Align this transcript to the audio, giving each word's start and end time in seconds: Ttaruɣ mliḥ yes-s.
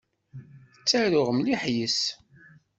Ttaruɣ 0.79 1.27
mliḥ 1.37 1.63
yes-s. 1.75 2.01